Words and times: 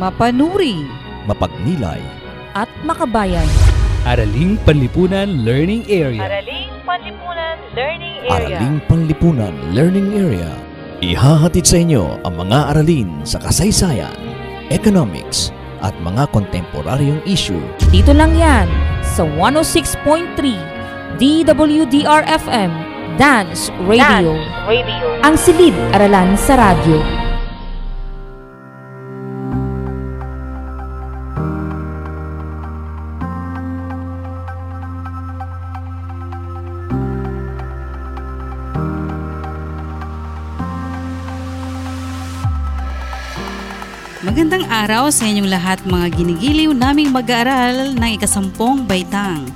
mapanuri 0.00 0.88
mapagnilay, 1.28 2.00
at 2.56 2.72
makabayan. 2.88 3.44
Araling 4.08 4.56
Panlipunan 4.64 5.44
Learning 5.44 5.84
Area. 5.84 6.24
Araling 6.24 6.72
Panlipunan 6.88 7.56
Learning 7.76 8.14
Araling 8.32 8.76
Panlipunan 8.88 9.54
Learning 9.76 10.08
Area. 10.16 10.48
Ihahatid 11.04 11.68
sa 11.68 11.76
inyo 11.84 12.16
ang 12.24 12.34
mga 12.40 12.72
aralin 12.72 13.20
sa 13.28 13.36
kasaysayan, 13.44 14.16
economics, 14.72 15.52
at 15.84 15.92
mga 16.04 16.28
kontemporaryong 16.36 17.24
issue 17.24 17.60
Dito 17.88 18.12
lang 18.12 18.36
yan 18.36 18.68
sa 19.00 19.24
106.3 19.24 21.16
DWDR-FM 21.16 22.72
Dance 23.16 23.68
Radio. 23.84 24.36
Ang 25.24 25.36
silid 25.40 25.76
aralan 25.92 26.36
sa 26.40 26.56
radyo. 26.56 27.29
Magandang 44.20 44.68
araw 44.68 45.08
sa 45.08 45.24
inyong 45.24 45.48
lahat 45.48 45.80
mga 45.88 46.12
ginigiliw 46.12 46.76
naming 46.76 47.08
mag-aaral 47.08 47.96
ng 47.96 48.10
ikasampung 48.20 48.84
baitang. 48.84 49.48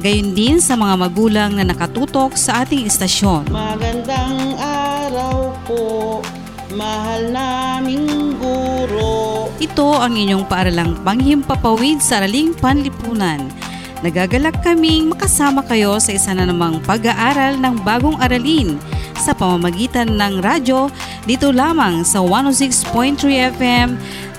Gayon 0.00 0.32
din 0.32 0.56
sa 0.56 0.72
mga 0.72 0.96
magulang 0.96 1.52
na 1.52 1.68
nakatutok 1.68 2.32
sa 2.32 2.64
ating 2.64 2.88
istasyon. 2.88 3.52
Magandang 3.52 4.56
araw 4.56 5.52
po, 5.68 6.24
mahal 6.72 7.28
naming 7.28 8.40
guro. 8.40 9.52
Ito 9.60 10.00
ang 10.00 10.16
inyong 10.16 10.48
paaralang 10.48 10.96
panghimpapawid 11.04 12.00
sa 12.00 12.24
Araling 12.24 12.56
Panlipunan. 12.56 13.52
Nagagalak 14.00 14.64
kaming 14.64 15.12
makasama 15.12 15.60
kayo 15.60 16.00
sa 16.00 16.16
isa 16.16 16.32
na 16.32 16.48
namang 16.48 16.80
pag-aaral 16.88 17.60
ng 17.60 17.84
bagong 17.84 18.16
aralin 18.16 18.80
sa 19.20 19.32
pamamagitan 19.32 20.14
ng 20.14 20.44
radyo 20.44 20.92
dito 21.24 21.50
lamang 21.50 22.04
sa 22.04 22.20
106.3 22.20 23.56
FM 23.56 23.96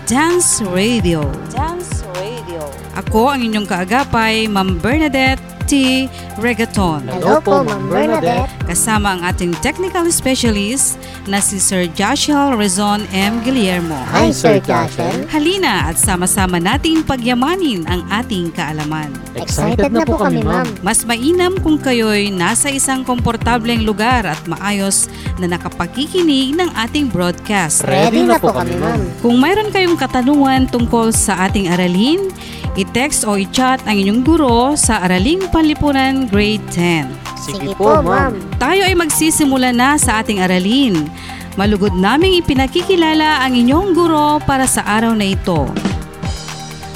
Dance 0.08 0.64
Radio. 0.72 1.28
Dance 1.52 2.08
Radio. 2.16 2.64
Ako 2.96 3.36
ang 3.36 3.44
inyong 3.44 3.68
kaagapay, 3.68 4.48
Ma'am 4.48 4.80
Bernadette 4.80 5.44
T. 5.68 6.08
Regaton. 6.38 7.02
Hello 7.10 7.42
po, 7.42 7.66
Ma'am 7.66 7.90
Bernadette. 7.90 8.46
Kasama 8.70 9.18
ang 9.18 9.22
ating 9.26 9.58
technical 9.66 10.06
specialist 10.14 11.02
na 11.26 11.42
si 11.42 11.58
Sir 11.58 11.90
Joshua 11.92 12.54
Rezon 12.54 13.10
M. 13.10 13.42
Guillermo. 13.42 13.98
Hi, 14.14 14.30
Sir 14.30 14.62
Joshel. 14.62 15.26
Halina 15.34 15.90
at 15.90 15.98
sama-sama 15.98 16.62
nating 16.62 17.02
pagyamanin 17.02 17.90
ang 17.90 18.06
ating 18.14 18.54
kaalaman. 18.54 19.10
Excited 19.34 19.90
na 19.90 20.06
po 20.06 20.22
kami, 20.22 20.46
ma'am. 20.46 20.70
Mas 20.86 21.02
mainam 21.04 21.58
kung 21.58 21.82
kayo'y 21.82 22.30
nasa 22.30 22.70
isang 22.70 23.02
komportableng 23.02 23.82
lugar 23.82 24.30
at 24.30 24.40
maayos 24.46 25.10
na 25.42 25.50
nakapakikinig 25.50 26.54
ng 26.54 26.70
ating 26.86 27.10
broadcast. 27.10 27.82
Ready 27.82 28.30
na 28.30 28.38
po 28.38 28.54
kami, 28.54 28.78
ma'am. 28.78 29.02
Kung 29.26 29.42
mayroon 29.42 29.74
kayong 29.74 29.98
katanungan 29.98 30.70
tungkol 30.70 31.10
sa 31.10 31.50
ating 31.50 31.74
aralin, 31.74 32.30
i-text 32.78 33.26
o 33.26 33.34
i-chat 33.36 33.82
ang 33.90 33.98
inyong 33.98 34.22
guro 34.22 34.78
sa 34.78 35.02
Araling 35.02 35.50
Panlipunan 35.50 36.30
Grade 36.30 36.62
10. 36.70 37.10
Sige 37.42 37.74
po, 37.74 38.06
ma'am. 38.06 38.38
Tayo 38.62 38.86
ay 38.86 38.94
magsisimula 38.94 39.74
na 39.74 39.98
sa 39.98 40.22
ating 40.22 40.46
aralin. 40.46 41.10
Malugod 41.58 41.98
naming 41.98 42.38
ipinakikilala 42.38 43.42
ang 43.42 43.58
inyong 43.58 43.98
guro 43.98 44.38
para 44.46 44.70
sa 44.70 44.86
araw 44.86 45.18
na 45.18 45.34
ito. 45.34 45.66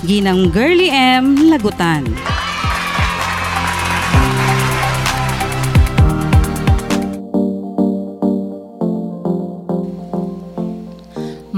Ginang 0.05 0.53
Girly 0.53 0.93
M. 0.93 1.49
Lagutan. 1.49 2.05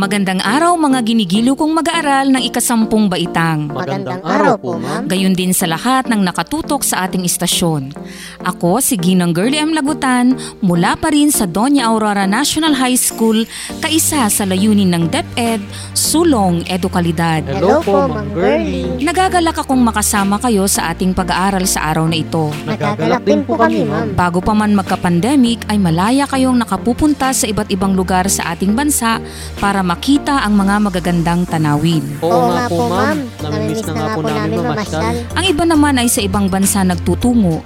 Magandang 0.03 0.43
araw 0.43 0.75
mga 0.75 0.99
ginigilo 0.99 1.55
kong 1.55 1.79
mag-aaral 1.79 2.27
ng 2.27 2.43
ikasampung 2.43 3.07
baitang. 3.07 3.71
Magandang 3.71 4.19
araw 4.19 4.59
po, 4.59 4.75
ma'am. 4.75 5.07
Gayon 5.07 5.31
din 5.31 5.55
sa 5.55 5.63
lahat 5.63 6.11
ng 6.11 6.19
nakatutok 6.19 6.83
sa 6.83 7.07
ating 7.07 7.23
istasyon. 7.23 7.95
Ako 8.43 8.83
si 8.83 8.99
Ginang 8.99 9.31
Girlie 9.31 9.63
M. 9.63 9.71
Lagutan 9.71 10.35
mula 10.59 10.99
pa 10.99 11.07
rin 11.07 11.31
sa 11.31 11.47
Doña 11.47 11.87
Aurora 11.87 12.27
National 12.27 12.75
High 12.75 12.99
School, 12.99 13.47
kaisa 13.79 14.27
sa 14.27 14.43
layunin 14.43 14.91
ng 14.91 15.07
DepEd, 15.07 15.63
Sulong 15.95 16.67
Edukalidad. 16.67 17.47
Hello 17.47 17.79
po, 17.79 18.03
Ma'am 18.03 18.27
Girlie. 18.35 18.99
Nagagalak 18.99 19.63
akong 19.63 19.79
makasama 19.79 20.35
kayo 20.43 20.67
sa 20.67 20.91
ating 20.91 21.15
pag-aaral 21.15 21.63
sa 21.63 21.95
araw 21.95 22.11
na 22.11 22.19
ito. 22.19 22.51
Nagagalak 22.67 23.23
din 23.23 23.47
po 23.47 23.55
kami, 23.55 23.87
ma'am. 23.87 24.11
Bago 24.19 24.43
pa 24.43 24.51
man 24.51 24.75
magka-pandemic 24.75 25.63
ay 25.71 25.79
malaya 25.79 26.27
kayong 26.27 26.59
nakapupunta 26.59 27.31
sa 27.31 27.47
iba't 27.47 27.71
ibang 27.71 27.95
lugar 27.95 28.27
sa 28.27 28.51
ating 28.51 28.75
bansa 28.75 29.23
para 29.63 29.79
makita 29.93 30.41
ang 30.41 30.57
mga 30.57 30.75
magagandang 30.89 31.45
tanawin. 31.45 32.01
Oo 32.25 32.49
nga 32.49 32.65
po, 32.65 32.89
ma'am. 32.89 33.29
Namimiss 33.45 33.85
na 33.85 33.93
nga 33.93 34.07
po 34.17 34.19
namin 34.25 34.57
mamasyal. 34.65 35.15
Ang 35.37 35.45
iba 35.45 35.63
naman 35.69 36.01
ay 36.01 36.09
sa 36.09 36.25
ibang 36.25 36.49
bansa 36.49 36.81
nagtutungo. 36.81 37.61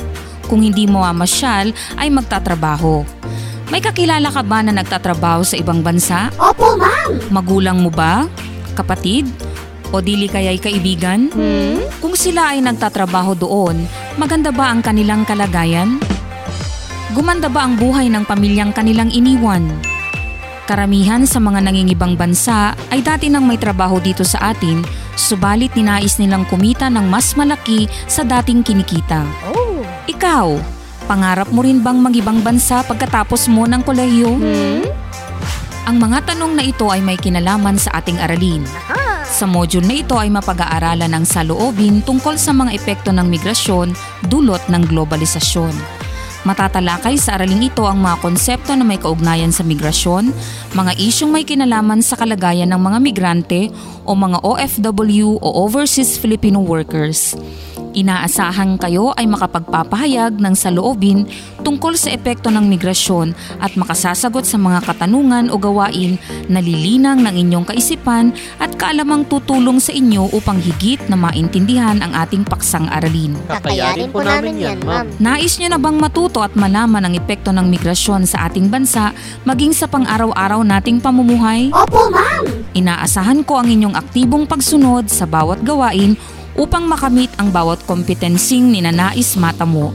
Kung 0.51 0.59
hindi 0.59 0.83
mo 0.91 1.07
mamasyal 1.07 1.71
ay 1.95 2.11
magtatrabaho. 2.11 3.07
May 3.71 3.79
kakilala 3.79 4.27
ka 4.27 4.43
ba 4.43 4.59
na 4.59 4.75
nagtatrabaho 4.75 5.47
sa 5.47 5.55
ibang 5.55 5.79
bansa? 5.79 6.27
Opo, 6.35 6.75
ma'am. 6.75 7.31
Magulang 7.31 7.79
mo 7.79 7.87
ba? 7.87 8.27
Kapatid? 8.75 9.27
O 9.95 10.03
dili 10.03 10.27
kaya'y 10.27 10.59
kaibigan? 10.59 11.31
Hmm? 11.31 11.79
Kung 12.03 12.11
sila 12.11 12.51
ay 12.51 12.59
nagtatrabaho 12.59 13.39
doon, 13.39 13.87
maganda 14.19 14.51
ba 14.51 14.67
ang 14.67 14.83
kanilang 14.83 15.23
kalagayan? 15.23 15.95
Gumanda 17.15 17.47
ba 17.47 17.63
ang 17.63 17.79
buhay 17.79 18.11
ng 18.11 18.27
pamilyang 18.27 18.75
kanilang 18.75 19.07
iniwan? 19.15 19.63
Karamihan 20.67 21.23
sa 21.23 21.39
mga 21.39 21.63
nangingibang 21.63 22.19
bansa 22.19 22.75
ay 22.91 22.99
dati 22.99 23.31
nang 23.31 23.47
may 23.47 23.55
trabaho 23.55 24.03
dito 24.03 24.27
sa 24.27 24.51
atin, 24.51 24.83
subalit 25.15 25.71
ninais 25.79 26.19
nilang 26.19 26.43
kumita 26.43 26.91
ng 26.91 27.07
mas 27.07 27.39
malaki 27.39 27.87
sa 28.03 28.27
dating 28.27 28.67
kinikita. 28.67 29.23
Oh. 29.47 29.79
Ikaw, 30.11 30.59
pangarap 31.07 31.47
mo 31.55 31.63
rin 31.63 31.79
bang 31.79 32.03
magibang 32.03 32.43
bansa 32.43 32.83
pagkatapos 32.83 33.47
mo 33.47 33.63
ng 33.63 33.79
kolehiyo? 33.79 34.27
Hmm? 34.35 34.83
Ang 35.87 36.03
mga 36.03 36.35
tanong 36.35 36.51
na 36.51 36.67
ito 36.67 36.91
ay 36.91 36.99
may 36.99 37.15
kinalaman 37.15 37.79
sa 37.79 38.03
ating 38.03 38.19
aralin. 38.19 38.67
Sa 39.23 39.47
module 39.47 39.87
na 39.87 40.03
ito 40.03 40.19
ay 40.19 40.27
mapag-aaralan 40.27 41.15
ng 41.15 41.23
saloobin 41.23 42.03
tungkol 42.03 42.35
sa 42.35 42.51
mga 42.51 42.75
epekto 42.75 43.15
ng 43.15 43.23
migrasyon 43.23 43.95
dulot 44.27 44.59
ng 44.67 44.83
globalisasyon. 44.83 45.96
Matatalakay 46.45 47.17
sa 47.17 47.39
araling 47.39 47.73
ito 47.73 47.87
ang 47.87 48.03
mga 48.03 48.21
konsepto 48.21 48.75
na 48.77 48.85
may 48.85 49.01
kaugnayan 49.01 49.49
sa 49.49 49.65
migrasyon, 49.65 50.29
mga 50.77 50.91
isyong 50.99 51.31
may 51.33 51.47
kinalaman 51.47 52.03
sa 52.05 52.19
kalagayan 52.19 52.69
ng 52.73 52.81
mga 52.81 52.99
migrante 53.01 53.61
o 54.05 54.13
mga 54.13 54.43
OFW 54.45 55.41
o 55.41 55.47
Overseas 55.65 56.19
Filipino 56.19 56.61
Workers. 56.61 57.33
Inaasahan 57.97 58.77
kayo 58.77 59.09
ay 59.17 59.25
makapagpapahayag 59.25 60.37
ng 60.37 60.53
saloobin 60.53 61.25
tungkol 61.65 61.97
sa 61.97 62.13
epekto 62.13 62.53
ng 62.53 62.61
migrasyon 62.69 63.33
at 63.57 63.73
makasasagot 63.73 64.45
sa 64.45 64.61
mga 64.61 64.85
katanungan 64.85 65.49
o 65.49 65.57
gawain 65.57 66.21
na 66.45 66.61
lilinang 66.61 67.25
ng 67.25 67.33
inyong 67.33 67.65
kaisipan 67.65 68.37
at 68.61 68.77
kaalamang 68.77 69.25
tutulong 69.25 69.81
sa 69.81 69.97
inyo 69.97 70.29
upang 70.29 70.61
higit 70.61 71.01
na 71.09 71.17
maintindihan 71.17 71.97
ang 71.97 72.13
ating 72.13 72.45
paksang 72.45 72.85
aralin. 72.85 73.33
Kakayanin 73.49 74.13
po 74.13 74.21
namin 74.21 74.61
yan, 74.61 74.77
ma'am. 74.85 75.09
Nais 75.17 75.57
nyo 75.57 75.73
na 75.73 75.81
bang 75.81 75.97
matuto 75.97 76.45
at 76.45 76.53
malaman 76.53 77.01
ang 77.01 77.17
epekto 77.17 77.49
ng 77.49 77.65
migrasyon 77.65 78.29
sa 78.29 78.45
ating 78.45 78.69
bansa 78.69 79.09
maging 79.41 79.73
sa 79.73 79.89
pang-araw-araw 79.89 80.61
nating 80.61 81.01
pamumuhay? 81.01 81.73
Opo, 81.73 82.13
ma'am. 82.13 82.45
Inaasahan 82.77 83.41
ko 83.41 83.57
ang 83.57 83.73
inyong 83.73 83.97
aktibong 83.97 84.45
pagsunod 84.45 85.09
sa 85.09 85.25
bawat 85.25 85.65
gawain 85.65 86.13
upang 86.57 86.89
makamit 86.89 87.29
ang 87.37 87.53
bawat 87.53 87.79
kompetensing 87.85 88.73
ninanais 88.73 89.37
mata 89.37 89.63
mo. 89.63 89.93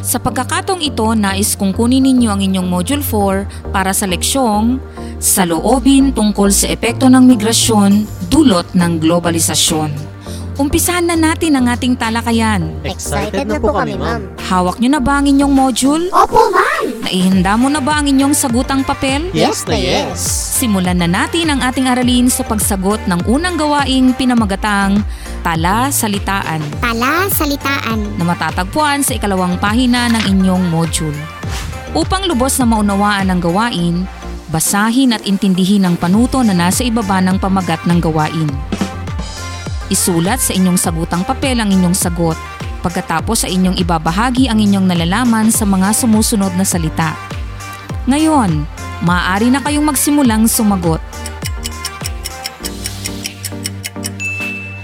Sa 0.00 0.22
pagkakatong 0.22 0.80
ito, 0.80 1.12
nais 1.12 1.58
kong 1.58 1.74
kunin 1.74 2.06
ninyo 2.06 2.30
ang 2.30 2.40
inyong 2.40 2.68
Module 2.70 3.02
4 3.02 3.74
para 3.74 3.90
sa 3.90 4.06
leksyong 4.06 4.78
sa 5.18 5.42
loobin 5.42 6.14
tungkol 6.14 6.54
sa 6.54 6.70
epekto 6.70 7.10
ng 7.10 7.24
migrasyon 7.26 8.06
dulot 8.30 8.70
ng 8.72 8.92
globalisasyon. 9.02 10.14
Umpisahan 10.54 11.02
na 11.02 11.18
natin 11.18 11.58
ang 11.58 11.66
ating 11.66 11.98
talakayan. 11.98 12.78
Excited 12.86 13.42
na 13.42 13.58
po 13.58 13.74
kami, 13.74 13.98
ma'am. 13.98 14.38
Hawak 14.38 14.78
nyo 14.78 14.86
na 14.86 15.02
ba 15.02 15.18
ang 15.18 15.26
inyong 15.26 15.50
module? 15.50 16.06
Opo, 16.14 16.46
ma'am! 16.54 16.73
Naihanda 17.04 17.60
mo 17.60 17.68
na 17.68 17.84
ba 17.84 18.00
ang 18.00 18.08
inyong 18.08 18.32
sagutang 18.32 18.80
papel? 18.80 19.28
Yes 19.36 19.68
na 19.68 19.76
yes. 19.76 20.24
Simulan 20.56 20.96
na 20.96 21.04
natin 21.04 21.52
ang 21.52 21.60
ating 21.60 21.84
aralin 21.84 22.32
sa 22.32 22.48
pagsagot 22.48 23.04
ng 23.04 23.28
unang 23.28 23.60
gawaing 23.60 24.16
pinamagatang 24.16 25.04
Tala 25.44 25.92
Salitaan 25.92 26.64
Tala, 26.80 27.28
salitaan. 27.28 28.16
na 28.16 28.24
matatagpuan 28.24 29.04
sa 29.04 29.12
ikalawang 29.12 29.60
pahina 29.60 30.08
ng 30.08 30.32
inyong 30.32 30.72
module. 30.72 31.16
Upang 31.92 32.24
lubos 32.24 32.56
na 32.56 32.64
maunawaan 32.64 33.28
ang 33.28 33.44
gawain, 33.44 34.08
basahin 34.48 35.12
at 35.12 35.28
intindihin 35.28 35.84
ang 35.84 36.00
panuto 36.00 36.40
na 36.40 36.56
nasa 36.56 36.88
ibaba 36.88 37.20
ng 37.20 37.36
pamagat 37.36 37.84
ng 37.84 38.00
gawain. 38.00 38.48
Isulat 39.92 40.40
sa 40.40 40.56
inyong 40.56 40.80
sagutang 40.80 41.20
papel 41.28 41.60
ang 41.60 41.68
inyong 41.68 41.92
sagot. 41.92 42.53
Pagkatapos 42.84 43.42
sa 43.42 43.48
inyong 43.48 43.80
ibabahagi 43.80 44.52
ang 44.52 44.60
inyong 44.60 44.84
nalalaman 44.84 45.48
sa 45.48 45.64
mga 45.64 45.96
sumusunod 45.96 46.52
na 46.52 46.68
salita. 46.68 47.16
Ngayon, 48.04 48.68
maaari 49.00 49.48
na 49.48 49.64
kayong 49.64 49.88
magsimulang 49.88 50.44
sumagot. 50.44 51.00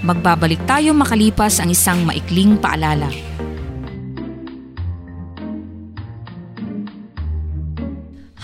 Magbabalik 0.01 0.65
tayo 0.65 0.97
makalipas 0.97 1.61
ang 1.61 1.69
isang 1.69 2.01
maikling 2.01 2.57
paalala. 2.57 3.13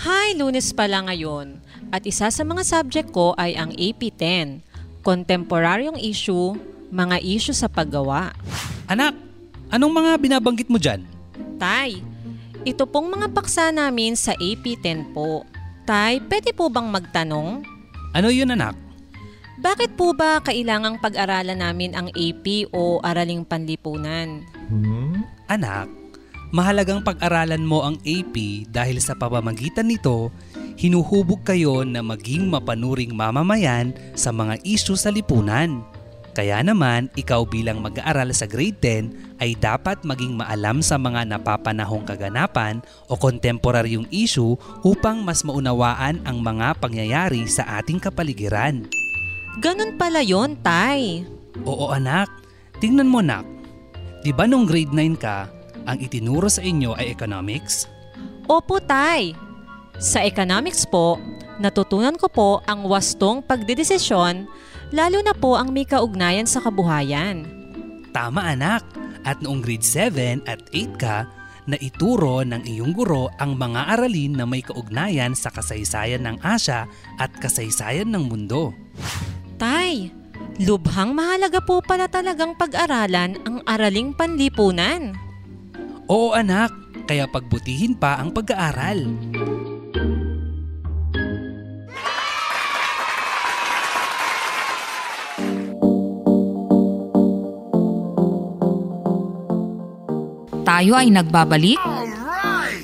Hi, 0.06 0.38
lunes 0.38 0.70
pala 0.70 1.02
ngayon. 1.10 1.58
At 1.90 2.06
isa 2.06 2.30
sa 2.30 2.42
mga 2.46 2.62
subject 2.62 3.10
ko 3.10 3.34
ay 3.34 3.58
ang 3.58 3.74
AP10, 3.74 4.62
Kontemporaryong 5.02 5.98
Issue, 5.98 6.54
Mga 6.94 7.26
Issue 7.26 7.58
sa 7.58 7.66
Paggawa. 7.66 8.30
Anak, 8.86 9.27
anong 9.72 9.92
mga 9.92 10.10
binabanggit 10.20 10.68
mo 10.68 10.76
dyan? 10.76 11.04
Tay, 11.56 12.00
ito 12.66 12.84
pong 12.84 13.12
mga 13.12 13.32
paksa 13.32 13.70
namin 13.72 14.18
sa 14.18 14.34
AP10 14.36 15.14
po. 15.16 15.46
Tay, 15.88 16.20
pwede 16.28 16.52
po 16.52 16.68
bang 16.68 16.88
magtanong? 16.90 17.64
Ano 18.12 18.28
yun 18.28 18.52
anak? 18.52 18.76
Bakit 19.58 19.98
po 19.98 20.14
ba 20.14 20.38
kailangang 20.38 21.02
pag-aralan 21.02 21.58
namin 21.58 21.90
ang 21.96 22.06
AP 22.14 22.70
o 22.70 23.02
Araling 23.02 23.42
Panlipunan? 23.42 24.46
Anak, 25.50 25.90
mahalagang 26.54 27.02
pag-aralan 27.02 27.66
mo 27.66 27.82
ang 27.82 27.98
AP 28.06 28.68
dahil 28.70 29.02
sa 29.02 29.18
pamamagitan 29.18 29.90
nito, 29.90 30.30
hinuhubog 30.78 31.42
kayo 31.42 31.82
na 31.82 32.06
maging 32.06 32.46
mapanuring 32.46 33.10
mamamayan 33.10 33.90
sa 34.14 34.30
mga 34.30 34.62
isyu 34.62 34.94
sa 34.94 35.10
lipunan. 35.10 35.82
Kaya 36.38 36.62
naman, 36.62 37.10
ikaw 37.18 37.42
bilang 37.50 37.82
mag-aaral 37.82 38.30
sa 38.30 38.46
grade 38.46 38.78
10 38.78 39.42
ay 39.42 39.58
dapat 39.58 40.06
maging 40.06 40.38
maalam 40.38 40.78
sa 40.78 40.94
mga 40.94 41.26
napapanahong 41.34 42.06
kaganapan 42.06 42.78
o 43.10 43.18
kontemporaryong 43.18 44.06
issue 44.14 44.54
upang 44.86 45.26
mas 45.26 45.42
maunawaan 45.42 46.22
ang 46.22 46.38
mga 46.38 46.78
pangyayari 46.78 47.42
sa 47.50 47.82
ating 47.82 47.98
kapaligiran. 47.98 48.86
Ganun 49.58 49.98
pala 49.98 50.22
yon, 50.22 50.54
Tay. 50.62 51.26
Oo 51.66 51.90
anak, 51.90 52.30
tingnan 52.78 53.10
mo 53.10 53.18
nak. 53.18 53.42
Di 54.22 54.30
ba 54.30 54.46
nung 54.46 54.62
grade 54.62 54.94
9 54.94 55.18
ka, 55.18 55.50
ang 55.90 55.98
itinuro 55.98 56.46
sa 56.46 56.62
inyo 56.62 56.94
ay 56.94 57.10
economics? 57.10 57.90
Opo, 58.46 58.78
Tay. 58.78 59.34
Sa 59.98 60.22
economics 60.22 60.86
po, 60.86 61.18
natutunan 61.58 62.14
ko 62.14 62.30
po 62.30 62.48
ang 62.70 62.86
wastong 62.86 63.42
pagdedesisyon, 63.42 64.46
lalo 64.94 65.18
na 65.20 65.34
po 65.36 65.56
ang 65.56 65.72
may 65.72 65.84
kaugnayan 65.84 66.48
sa 66.48 66.64
kabuhayan. 66.64 67.44
Tama 68.12 68.56
anak, 68.56 68.84
at 69.26 69.40
noong 69.44 69.60
grade 69.60 69.84
7 69.84 70.44
at 70.48 70.60
8 70.72 70.96
ka, 70.96 71.28
na 71.68 71.76
ituro 71.84 72.40
ng 72.40 72.64
iyong 72.64 72.96
guro 72.96 73.28
ang 73.36 73.60
mga 73.60 73.92
aralin 73.92 74.40
na 74.40 74.48
may 74.48 74.64
kaugnayan 74.64 75.36
sa 75.36 75.52
kasaysayan 75.52 76.24
ng 76.24 76.40
Asya 76.40 76.88
at 77.20 77.28
kasaysayan 77.36 78.08
ng 78.08 78.24
mundo. 78.24 78.72
Tay, 79.60 80.08
lubhang 80.56 81.12
mahalaga 81.12 81.60
po 81.60 81.84
pala 81.84 82.08
talagang 82.08 82.56
pag-aralan 82.56 83.36
ang 83.44 83.60
araling 83.68 84.16
panlipunan. 84.16 85.12
Oo 86.08 86.32
anak, 86.32 86.72
kaya 87.04 87.28
pagbutihin 87.28 87.92
pa 87.92 88.16
ang 88.16 88.32
pag-aaral. 88.32 89.04
Tayo 100.78 100.94
ay 100.94 101.10
nagbabalik. 101.10 101.82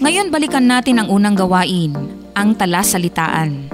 Ngayon 0.02 0.26
balikan 0.34 0.66
natin 0.66 0.98
ang 0.98 1.14
unang 1.14 1.38
gawain, 1.38 1.94
ang 2.34 2.50
talasalitaan. 2.58 3.70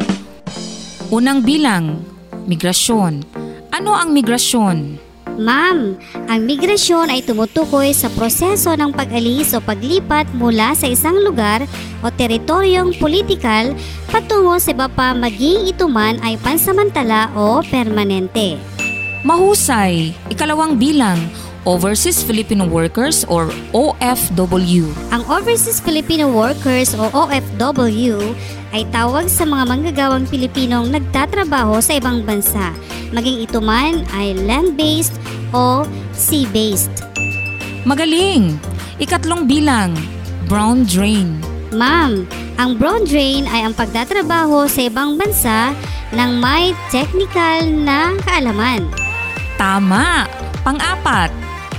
Unang 1.09 1.41
bilang, 1.41 2.05
migrasyon. 2.45 3.25
Ano 3.73 3.97
ang 3.97 4.13
migrasyon? 4.13 5.01
Ma'am, 5.41 5.97
ang 6.29 6.41
migrasyon 6.45 7.09
ay 7.09 7.25
tumutukoy 7.25 7.97
sa 7.97 8.13
proseso 8.13 8.77
ng 8.77 8.93
pag-alis 8.93 9.57
o 9.57 9.65
paglipat 9.65 10.29
mula 10.37 10.77
sa 10.77 10.85
isang 10.85 11.17
lugar 11.25 11.65
o 12.05 12.13
teritoryong 12.13 13.01
politikal 13.01 13.73
patungo 14.13 14.61
sa 14.61 14.77
iba 14.77 14.93
pa 14.93 15.17
maging 15.17 15.73
ito 15.73 15.89
man 15.89 16.21
ay 16.21 16.37
pansamantala 16.45 17.33
o 17.33 17.65
permanente. 17.65 18.61
Mahusay. 19.25 20.13
Ikalawang 20.29 20.77
bilang, 20.77 21.17
Overseas 21.69 22.25
Filipino 22.25 22.65
Workers 22.65 23.29
or 23.29 23.53
OFW. 23.77 24.89
Ang 25.13 25.23
Overseas 25.29 25.77
Filipino 25.77 26.33
Workers 26.33 26.97
o 26.97 27.13
OFW 27.13 28.33
ay 28.73 28.89
tawag 28.89 29.29
sa 29.29 29.45
mga 29.45 29.69
manggagawang 29.69 30.25
Pilipinong 30.25 30.89
nagtatrabaho 30.89 31.77
sa 31.85 32.01
ibang 32.01 32.25
bansa, 32.25 32.73
maging 33.13 33.45
ito 33.45 33.61
man 33.61 34.09
ay 34.17 34.33
land-based 34.49 35.13
o 35.53 35.85
sea-based. 36.17 37.05
Magaling! 37.85 38.57
Ikatlong 38.97 39.45
bilang, 39.45 39.93
Brown 40.49 40.89
Drain. 40.89 41.37
Ma'am, 41.77 42.25
ang 42.59 42.77
brown 42.77 43.07
drain 43.07 43.47
ay 43.47 43.63
ang 43.63 43.73
pagtatrabaho 43.73 44.67
sa 44.67 44.91
ibang 44.91 45.15
bansa 45.15 45.73
ng 46.11 46.31
may 46.43 46.75
technical 46.91 47.63
na 47.69 48.17
kaalaman. 48.27 48.85
Tama! 49.55 50.27
Pang-apat, 50.61 51.33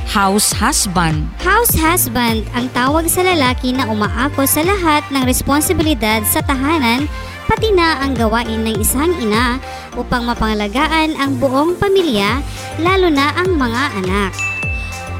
House 0.10 0.50
Husband. 0.55 1.29
House 1.46 1.77
husband 1.77 2.48
ang 2.58 2.65
tawag 2.74 3.05
sa 3.05 3.22
lalaki 3.22 3.75
na 3.75 3.86
umaako 3.86 4.50
sa 4.50 4.65
lahat 4.65 5.05
ng 5.13 5.22
responsibilidad 5.27 6.25
sa 6.25 6.41
tahanan 6.41 7.05
pati 7.46 7.70
na 7.70 8.01
ang 8.01 8.17
gawain 8.17 8.65
ng 8.65 8.81
isang 8.81 9.13
ina 9.22 9.62
upang 9.93 10.25
mapangalagaan 10.25 11.13
ang 11.20 11.38
buong 11.38 11.77
pamilya 11.77 12.41
lalo 12.81 13.12
na 13.12 13.36
ang 13.38 13.53
mga 13.53 13.84
anak. 14.01 14.31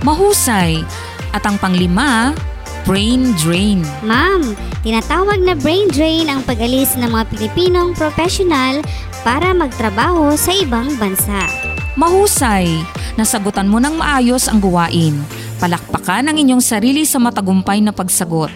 Mahusay. 0.02 0.82
At 1.32 1.46
ang 1.46 1.62
panglima, 1.62 2.34
Brain 2.84 3.38
Drain. 3.38 3.86
Ma'am, 4.02 4.58
tinatawag 4.82 5.46
na 5.46 5.54
brain 5.54 5.88
drain 5.94 6.28
ang 6.28 6.42
pag-alis 6.44 6.98
ng 6.98 7.14
mga 7.14 7.26
Pilipinong 7.30 7.94
profesional 7.94 8.82
para 9.22 9.54
magtrabaho 9.54 10.34
sa 10.34 10.52
ibang 10.52 10.90
bansa. 10.98 11.46
Mahusay. 11.94 13.00
Nasagutan 13.20 13.68
mo 13.68 13.84
ng 13.84 14.00
maayos 14.00 14.48
ang 14.48 14.63
gawain. 14.63 15.20
Palakpakan 15.60 16.32
ang 16.32 16.38
inyong 16.39 16.63
sarili 16.63 17.03
sa 17.03 17.20
matagumpay 17.20 17.84
na 17.84 17.91
pagsagot. 17.91 18.51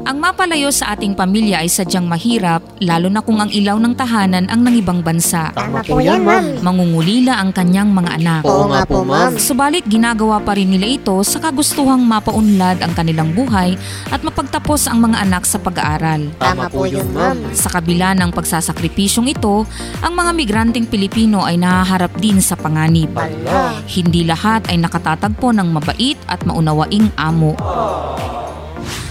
Ang 0.00 0.16
mapalayo 0.16 0.72
sa 0.72 0.96
ating 0.96 1.12
pamilya 1.12 1.60
ay 1.60 1.68
sadyang 1.68 2.08
mahirap 2.08 2.64
lalo 2.80 3.12
na 3.12 3.20
kung 3.20 3.36
ang 3.36 3.52
ilaw 3.52 3.76
ng 3.76 3.92
tahanan 3.92 4.48
ang 4.48 4.64
nangibang 4.64 5.04
bansa. 5.04 5.52
Tama 5.52 5.84
po 5.84 6.00
yan, 6.00 6.24
ma'am. 6.24 6.64
Mangungulila 6.64 7.36
ang 7.36 7.52
kanyang 7.52 7.92
mga 7.92 8.16
anak. 8.16 8.42
Oo 8.48 8.72
nga 8.72 8.88
po, 8.88 9.04
ma'am. 9.04 9.36
Subalit 9.36 9.84
ginagawa 9.84 10.40
pa 10.40 10.56
rin 10.56 10.72
nila 10.72 10.88
ito 10.88 11.12
sa 11.20 11.36
kagustuhang 11.44 12.00
mapaunlad 12.00 12.80
ang 12.80 12.96
kanilang 12.96 13.36
buhay 13.36 13.76
at 14.08 14.24
mapagtapos 14.24 14.88
ang 14.88 15.04
mga 15.04 15.20
anak 15.20 15.44
sa 15.44 15.60
pag-aaral. 15.60 16.32
Tama 16.40 16.72
po 16.72 16.88
yun, 16.88 17.04
ma'am. 17.12 17.52
Sa 17.52 17.68
kabila 17.68 18.16
ng 18.16 18.32
pagsasakripisyong 18.32 19.28
ito, 19.28 19.68
ang 20.00 20.16
mga 20.16 20.32
migranteng 20.32 20.88
Pilipino 20.88 21.44
ay 21.44 21.60
nahaharap 21.60 22.16
din 22.16 22.40
sa 22.40 22.56
panganib. 22.56 23.12
Ala. 23.12 23.84
Hindi 23.84 24.24
lahat 24.24 24.72
ay 24.72 24.80
nakatatagpo 24.80 25.52
ng 25.52 25.68
mabait 25.68 26.16
at 26.24 26.40
maunawaing 26.48 27.12
amo. 27.20 27.52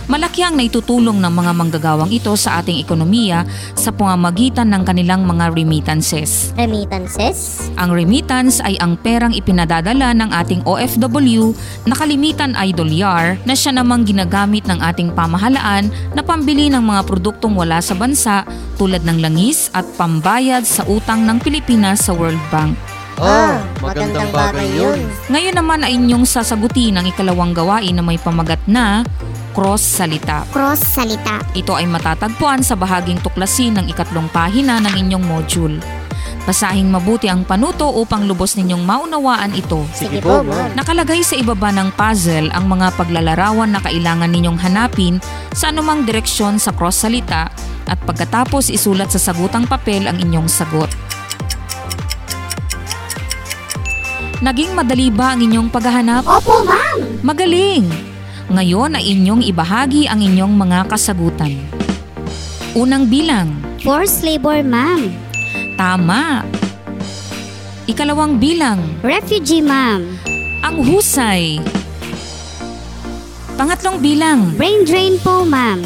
Malaki 0.10 0.42
ang 0.42 0.58
naitutulong 0.58 1.22
ng 1.22 1.30
mga 1.30 1.52
manggagawang 1.54 2.10
ito 2.10 2.34
sa 2.34 2.58
ating 2.66 2.82
ekonomiya 2.82 3.46
sa 3.78 3.94
pamamagitan 3.94 4.66
ng 4.74 4.82
kanilang 4.82 5.22
mga 5.22 5.54
remittances. 5.54 6.50
Remittances? 6.58 7.70
Ang 7.78 7.94
remittance 7.94 8.58
ay 8.66 8.74
ang 8.82 8.98
perang 8.98 9.38
ipinadadala 9.38 10.18
ng 10.18 10.34
ating 10.34 10.66
OFW 10.66 11.54
na 11.86 11.94
kalimitan 11.94 12.58
ay 12.58 12.74
dolyar 12.74 13.38
na 13.46 13.54
siya 13.54 13.70
namang 13.70 14.02
ginagamit 14.02 14.66
ng 14.66 14.82
ating 14.82 15.14
pamahalaan 15.14 15.94
na 16.18 16.26
pambili 16.26 16.74
ng 16.74 16.82
mga 16.82 17.06
produktong 17.06 17.54
wala 17.54 17.78
sa 17.78 17.94
bansa 17.94 18.50
tulad 18.82 19.06
ng 19.06 19.22
langis 19.22 19.70
at 19.78 19.86
pambayad 19.94 20.66
sa 20.66 20.82
utang 20.90 21.22
ng 21.22 21.38
Pilipinas 21.38 22.10
sa 22.10 22.18
World 22.18 22.42
Bank. 22.50 22.74
Ah, 23.22 23.62
magandang 23.78 24.32
bagay 24.34 24.74
yun. 24.74 25.06
Ngayon 25.30 25.54
naman 25.54 25.86
ay 25.86 26.02
inyong 26.02 26.26
sasagutin 26.26 26.98
ang 26.98 27.06
ikalawang 27.06 27.54
gawain 27.54 27.94
na 27.94 28.02
may 28.02 28.18
pamagat 28.18 28.64
na 28.66 29.06
cross 29.52 29.82
salita. 29.82 30.46
Cross 30.54 30.82
salita. 30.98 31.42
Ito 31.58 31.78
ay 31.78 31.90
matatagpuan 31.90 32.62
sa 32.62 32.78
bahaging 32.78 33.22
tuklasin 33.22 33.78
ng 33.80 33.86
ikatlong 33.90 34.30
pahina 34.30 34.78
ng 34.82 34.94
inyong 35.06 35.26
module. 35.26 35.78
Basahing 36.50 36.90
mabuti 36.90 37.30
ang 37.30 37.46
panuto 37.46 37.86
upang 37.94 38.26
lubos 38.26 38.58
ninyong 38.58 38.82
maunawaan 38.82 39.54
ito. 39.54 39.86
Sige 39.94 40.18
po, 40.18 40.42
ma'am. 40.42 40.74
Nakalagay 40.74 41.22
sa 41.22 41.38
ibaba 41.38 41.70
ng 41.70 41.94
puzzle 41.94 42.50
ang 42.56 42.66
mga 42.66 42.98
paglalarawan 42.98 43.70
na 43.70 43.82
kailangan 43.84 44.32
ninyong 44.34 44.58
hanapin 44.58 45.22
sa 45.54 45.70
anumang 45.70 46.10
direksyon 46.10 46.58
sa 46.58 46.74
cross 46.74 47.06
salita 47.06 47.54
at 47.86 47.98
pagkatapos 48.02 48.74
isulat 48.74 49.14
sa 49.14 49.22
sagutang 49.22 49.70
papel 49.70 50.10
ang 50.10 50.18
inyong 50.18 50.50
sagot. 50.50 50.90
Naging 54.40 54.72
madali 54.72 55.12
ba 55.12 55.36
ang 55.36 55.44
inyong 55.44 55.68
paghahanap? 55.68 56.24
Opo, 56.24 56.64
ma'am. 56.64 57.20
Magaling! 57.22 58.09
Ngayon 58.50 58.98
ay 58.98 59.14
inyong 59.14 59.46
ibahagi 59.46 60.10
ang 60.10 60.26
inyong 60.26 60.58
mga 60.58 60.90
kasagutan. 60.90 61.54
Unang 62.74 63.06
bilang, 63.06 63.54
Forced 63.86 64.26
labor, 64.26 64.66
ma'am. 64.66 65.14
tama. 65.78 66.42
Ikalawang 67.86 68.42
bilang, 68.42 68.82
Refugee, 69.06 69.62
ma'am. 69.62 70.02
ang 70.66 70.82
husay. 70.82 71.62
Pangatlong 73.54 74.02
bilang, 74.02 74.50
Brain 74.58 74.82
drain 74.82 75.22
po, 75.22 75.46
ma'am. 75.46 75.86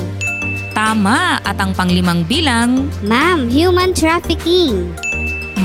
tama. 0.72 1.44
At 1.44 1.60
ang 1.60 1.76
panglimang 1.76 2.24
bilang, 2.24 2.88
Ma'am, 3.04 3.52
human 3.52 3.92
trafficking. 3.92 4.88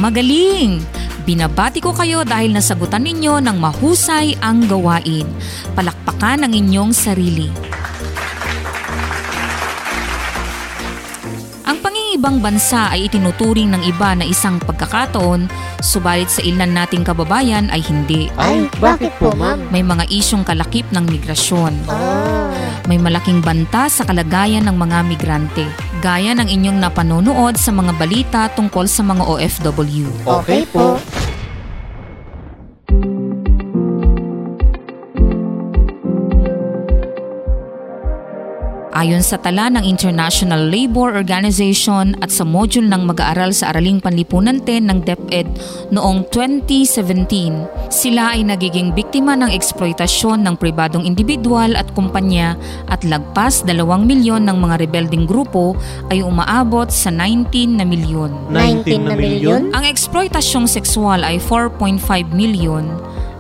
magaling. 0.02 0.82
Binabati 1.28 1.85
ko 1.85 1.92
kayo 1.92 2.25
dahil 2.25 2.56
nasagutan 2.56 3.04
ninyo 3.04 3.44
ng 3.44 3.61
mahusay 3.61 4.40
ang 4.40 4.64
gawain. 4.64 5.28
Palakpakan 5.76 6.49
ang 6.49 6.52
inyong 6.56 6.97
sarili. 6.97 7.52
Ang 11.68 11.85
pangingibang 11.85 12.40
bansa 12.40 12.88
ay 12.88 13.12
itinuturing 13.12 13.68
ng 13.68 13.85
iba 13.85 14.16
na 14.16 14.25
isang 14.25 14.56
pagkakataon, 14.56 15.52
subalit 15.85 16.32
sa 16.32 16.40
ilan 16.40 16.73
nating 16.73 17.04
kababayan 17.04 17.68
ay 17.68 17.85
hindi. 17.85 18.32
Ay, 18.40 18.64
bakit 18.80 19.12
po, 19.20 19.37
ma'am? 19.37 19.68
May 19.68 19.85
mga 19.85 20.08
isyong 20.08 20.49
kalakip 20.49 20.88
ng 20.97 21.04
migrasyon. 21.12 21.76
Ah, 21.92 22.49
May 22.88 22.97
malaking 22.97 23.44
banta 23.44 23.92
sa 23.92 24.08
kalagayan 24.08 24.64
ng 24.64 24.73
mga 24.73 25.04
migrante, 25.04 25.68
gaya 26.00 26.32
ng 26.32 26.49
inyong 26.49 26.80
napanonood 26.80 27.61
sa 27.61 27.68
mga 27.68 27.92
balita 28.00 28.49
tungkol 28.49 28.88
sa 28.88 29.04
mga 29.04 29.28
OFW. 29.28 30.08
okay 30.25 30.64
po. 30.73 30.97
Ayon 38.98 39.22
sa 39.22 39.38
tala 39.38 39.70
ng 39.70 39.86
International 39.86 40.58
Labour 40.58 41.14
Organization 41.14 42.18
at 42.18 42.34
sa 42.34 42.42
module 42.42 42.90
ng 42.90 43.06
mag-aaral 43.06 43.54
sa 43.54 43.70
Araling 43.70 44.02
Panlipunan 44.02 44.58
10 44.66 44.90
ng 44.90 44.98
DepEd 45.06 45.46
noong 45.94 46.26
2017, 46.34 47.94
sila 47.94 48.34
ay 48.34 48.42
nagiging 48.42 48.90
biktima 48.90 49.38
ng 49.38 49.54
eksploitasyon 49.54 50.42
ng 50.42 50.58
pribadong 50.58 51.06
individual 51.06 51.78
at 51.78 51.86
kumpanya 51.94 52.58
at 52.90 53.06
lagpas 53.06 53.62
2 53.62 53.78
milyon 54.02 54.42
ng 54.50 54.58
mga 54.58 54.82
rebelding 54.82 55.30
grupo 55.30 55.78
ay 56.10 56.18
umaabot 56.18 56.90
sa 56.90 57.14
19 57.14 57.78
na 57.78 57.86
milyon. 57.86 58.50
19 58.50 58.98
na 59.06 59.14
milyon? 59.14 59.62
Ang 59.78 59.84
eksploitasyong 59.86 60.66
sexual 60.66 61.22
ay 61.22 61.38
4.5 61.38 62.02
milyon 62.34 62.90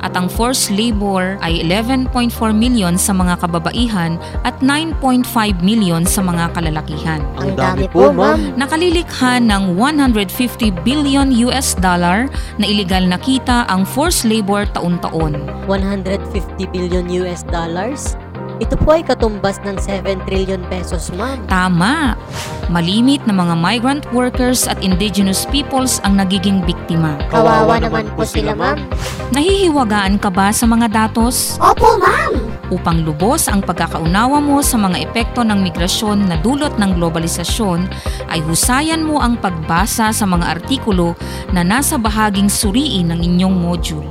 at 0.04 0.14
ang 0.14 0.30
forced 0.30 0.70
labor 0.70 1.40
ay 1.42 1.64
11.4 1.64 2.30
milyon 2.54 2.94
sa 3.00 3.10
mga 3.16 3.40
kababaihan 3.42 4.20
at 4.46 4.54
9.5 4.62 5.26
milyon 5.64 6.06
sa 6.06 6.20
mga 6.22 6.54
kalalakihan. 6.54 7.24
Ang 7.40 7.56
dami 7.58 7.86
po, 7.90 8.12
ma'am. 8.14 8.54
Nakalilikha 8.54 9.42
ng 9.42 9.74
150 9.74 10.70
billion 10.86 11.28
US 11.48 11.74
dollar 11.78 12.30
na 12.60 12.66
iligal 12.66 13.06
na 13.06 13.18
kita 13.18 13.66
ang 13.66 13.82
forced 13.82 14.28
labor 14.28 14.68
taon-taon. 14.76 15.38
150 15.66 16.68
billion 16.70 17.04
US 17.24 17.42
dollars? 17.48 18.18
Ito 18.58 18.74
po 18.74 18.90
ay 18.90 19.06
katumbas 19.06 19.62
ng 19.62 19.78
7 19.78 20.18
trillion 20.26 20.58
pesos, 20.66 21.14
ma'am. 21.14 21.38
Tama! 21.46 22.18
Malimit 22.66 23.22
na 23.22 23.30
mga 23.30 23.54
migrant 23.54 24.04
workers 24.10 24.66
at 24.66 24.82
indigenous 24.82 25.46
peoples 25.46 26.02
ang 26.02 26.18
nagiging 26.18 26.66
biktima. 26.66 27.14
Kawawa 27.30 27.78
naman 27.78 28.10
po 28.18 28.26
sila, 28.26 28.58
ma'am. 28.58 28.82
Nahihiwagaan 29.30 30.18
ka 30.18 30.26
ba 30.34 30.50
sa 30.50 30.66
mga 30.66 30.90
datos? 30.90 31.54
Opo, 31.62 32.02
ma'am. 32.02 32.34
Upang 32.68 33.06
lubos 33.06 33.46
ang 33.46 33.62
pagkakaunawa 33.62 34.42
mo 34.42 34.60
sa 34.60 34.76
mga 34.76 35.06
epekto 35.06 35.40
ng 35.46 35.62
migrasyon 35.62 36.28
na 36.28 36.36
dulot 36.36 36.74
ng 36.76 36.98
globalisasyon, 36.98 37.86
ay 38.28 38.42
husayan 38.44 39.06
mo 39.06 39.22
ang 39.22 39.38
pagbasa 39.38 40.10
sa 40.10 40.24
mga 40.26 40.58
artikulo 40.58 41.14
na 41.54 41.62
nasa 41.62 41.94
bahaging 41.96 42.50
suriin 42.50 43.14
ng 43.14 43.22
inyong 43.22 43.54
module. 43.56 44.10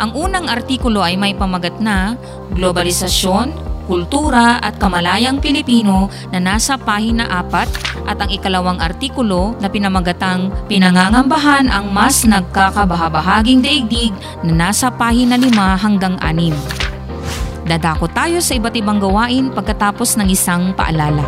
Ang 0.00 0.16
unang 0.16 0.48
artikulo 0.48 1.04
ay 1.04 1.20
may 1.20 1.36
pamagat 1.36 1.76
na 1.76 2.16
Globalisasyon, 2.50 3.69
Kultura 3.90 4.62
at 4.62 4.78
Kamalayang 4.78 5.42
Pilipino 5.42 6.06
na 6.30 6.38
nasa 6.38 6.78
pahina 6.78 7.26
4 7.26 8.06
at 8.06 8.22
ang 8.22 8.30
ikalawang 8.30 8.78
artikulo 8.78 9.58
na 9.58 9.66
pinamagatang 9.66 10.54
Pinangangambahan 10.70 11.66
ang 11.66 11.90
mas 11.90 12.22
nagkakabahabahaging 12.22 13.58
daigdig 13.58 14.14
na 14.46 14.70
nasa 14.70 14.94
pahina 14.94 15.34
5 15.34 15.50
hanggang 15.82 16.14
6. 16.22 17.66
Dadako 17.66 18.06
tayo 18.14 18.38
sa 18.38 18.54
iba't 18.54 18.78
ibang 18.78 19.02
gawain 19.02 19.50
pagkatapos 19.50 20.14
ng 20.22 20.30
isang 20.30 20.70
paalala. 20.78 21.26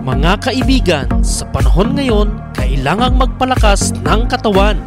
Mga 0.00 0.32
kaibigan, 0.40 1.06
sa 1.20 1.44
panahon 1.52 1.92
ngayon, 1.92 2.32
kailangang 2.56 3.20
magpalakas 3.20 3.92
ng 4.00 4.24
katawan. 4.32 4.80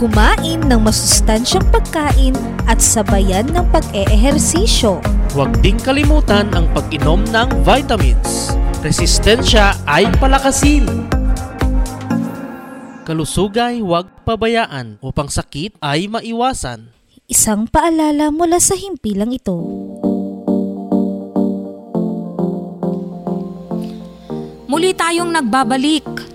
Kumain 0.00 0.64
ng 0.64 0.80
masustansyang 0.80 1.68
pagkain 1.68 2.32
at 2.64 2.80
sabayan 2.80 3.44
ng 3.52 3.68
pag-eehersisyo. 3.68 4.96
Huwag 5.36 5.60
ding 5.60 5.76
kalimutan 5.76 6.48
ang 6.56 6.72
pag-inom 6.72 7.20
ng 7.28 7.60
vitamins. 7.60 8.56
Resistensya 8.80 9.76
ay 9.84 10.08
palakasin. 10.16 10.88
Kalusugay 13.04 13.84
huwag 13.84 14.08
pabayaan 14.24 14.96
upang 15.04 15.28
sakit 15.28 15.76
ay 15.84 16.08
maiwasan. 16.08 16.96
Isang 17.28 17.68
paalala 17.68 18.32
mula 18.32 18.56
sa 18.56 18.80
himpilang 18.80 19.36
ito. 19.36 19.60
Muli 24.64 24.96
tayong 24.96 25.28
nagbabalik. 25.28 26.29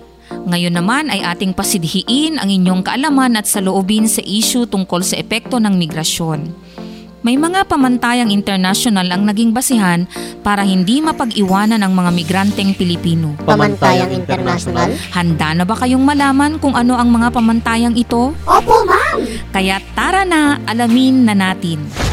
Ngayon 0.46 0.78
naman 0.78 1.10
ay 1.10 1.26
ating 1.26 1.50
pasidhiin 1.58 2.38
ang 2.38 2.46
inyong 2.46 2.86
kaalaman 2.86 3.34
at 3.34 3.50
saloobin 3.50 4.06
sa 4.06 4.22
issue 4.22 4.62
tungkol 4.62 5.02
sa 5.02 5.18
epekto 5.18 5.58
ng 5.58 5.74
migrasyon. 5.74 6.54
May 7.26 7.34
mga 7.34 7.66
pamantayang 7.66 8.30
international 8.30 9.10
ang 9.10 9.26
naging 9.26 9.50
basihan 9.50 10.06
para 10.46 10.62
hindi 10.62 11.02
mapag-iwanan 11.02 11.82
ang 11.82 11.90
mga 11.90 12.14
migranteng 12.14 12.78
Pilipino. 12.78 13.34
Pamantayang 13.42 14.14
international? 14.14 14.94
Handa 15.10 15.50
na 15.58 15.66
ba 15.66 15.74
kayong 15.74 16.06
malaman 16.06 16.62
kung 16.62 16.78
ano 16.78 16.94
ang 16.94 17.10
mga 17.10 17.34
pamantayang 17.34 17.98
ito? 17.98 18.30
Opo, 18.46 18.86
ma'am. 18.86 19.26
Kaya 19.50 19.82
tara 19.98 20.22
na, 20.22 20.62
alamin 20.70 21.26
na 21.26 21.34
natin. 21.34 22.05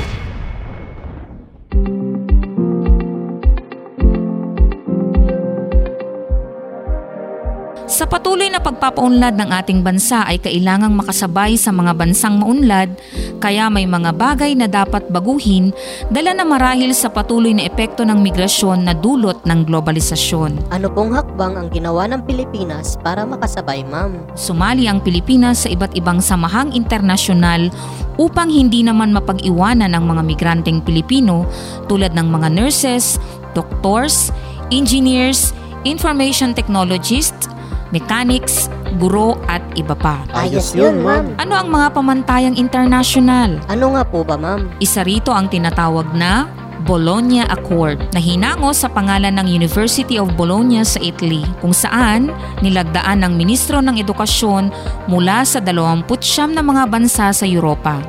Patuloy 8.13 8.45
na 8.45 8.61
pagpapaunlad 8.61 9.41
ng 9.41 9.49
ating 9.49 9.81
bansa 9.81 10.21
ay 10.29 10.37
kailangang 10.37 10.93
makasabay 10.93 11.57
sa 11.57 11.73
mga 11.73 11.97
bansang 11.97 12.37
maunlad, 12.37 12.93
kaya 13.41 13.73
may 13.73 13.89
mga 13.89 14.13
bagay 14.13 14.53
na 14.53 14.69
dapat 14.69 15.09
baguhin 15.09 15.73
dala 16.13 16.37
na 16.37 16.45
marahil 16.45 16.93
sa 16.93 17.09
patuloy 17.09 17.57
na 17.57 17.65
epekto 17.65 18.05
ng 18.05 18.21
migrasyon 18.21 18.85
na 18.85 18.93
dulot 18.93 19.41
ng 19.49 19.65
globalisasyon. 19.65 20.69
Ano 20.69 20.93
pong 20.93 21.17
hakbang 21.17 21.57
ang 21.57 21.73
ginawa 21.73 22.05
ng 22.05 22.21
Pilipinas 22.29 23.01
para 23.01 23.25
makasabay, 23.25 23.81
ma'am? 23.89 24.29
Sumali 24.37 24.85
ang 24.85 25.01
Pilipinas 25.01 25.65
sa 25.65 25.73
iba't 25.73 25.97
ibang 25.97 26.21
samahang 26.21 26.69
internasyonal 26.69 27.73
upang 28.21 28.53
hindi 28.53 28.85
naman 28.85 29.09
mapag-iwanan 29.09 29.97
ang 29.97 30.05
mga 30.05 30.21
migranteng 30.21 30.85
Pilipino 30.85 31.49
tulad 31.89 32.13
ng 32.13 32.29
mga 32.29 32.53
nurses, 32.53 33.17
doctors, 33.57 34.29
engineers, 34.69 35.49
information 35.81 36.53
technologists, 36.53 37.49
mechanics, 37.93 38.73
guro 38.97 39.37
at 39.45 39.61
iba 39.77 39.93
pa. 39.93 40.25
Ayos 40.33 40.73
yun, 40.73 41.05
ma'am. 41.05 41.37
Ano 41.37 41.53
ang 41.53 41.69
mga 41.69 41.93
pamantayang 41.93 42.57
international? 42.57 43.61
Ano 43.69 43.93
nga 43.93 44.01
po 44.01 44.25
ba, 44.25 44.33
ma'am? 44.33 44.73
Isa 44.81 45.05
rito 45.05 45.29
ang 45.29 45.45
tinatawag 45.45 46.09
na 46.17 46.49
Bologna 46.83 47.47
Accord 47.47 48.11
na 48.11 48.19
hinango 48.19 48.75
sa 48.75 48.91
pangalan 48.91 49.39
ng 49.39 49.47
University 49.47 50.19
of 50.19 50.35
Bologna 50.35 50.83
sa 50.83 50.99
Italy 50.99 51.45
kung 51.63 51.71
saan 51.71 52.27
nilagdaan 52.59 53.23
ng 53.23 53.33
Ministro 53.39 53.79
ng 53.79 53.95
Edukasyon 53.95 54.67
mula 55.07 55.47
sa 55.47 55.63
29 55.63 56.03
na 56.51 56.59
mga 56.65 56.83
bansa 56.91 57.31
sa 57.31 57.45
Europa. 57.47 58.03